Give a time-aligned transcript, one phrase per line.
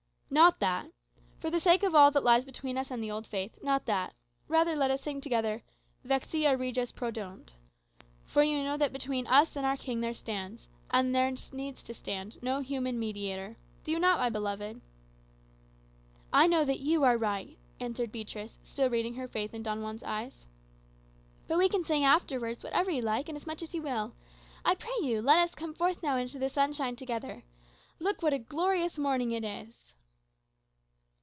[0.33, 0.89] "Not that.
[1.41, 4.13] For the sake of all that lies between us and the old faith, not that.
[4.47, 5.61] Rather let us sing together,
[6.05, 7.57] 'Vexill Regis prodeunt.'
[8.23, 11.93] For you know that between us and our King there stands, and there needs to
[11.93, 13.57] stand, no human mediator.
[13.83, 14.79] Do you not, my beloved?"
[16.31, 20.01] "I know that you are right," answered Beatrix, still reading her faith in Don Juan's
[20.01, 20.45] eyes.
[21.49, 24.15] "But we can sing afterwards, whatever you like, and as much as you will.
[24.63, 27.43] I pray you let us come forth now into the sunshine together.
[27.99, 29.75] Look, what a glorious morning it is!"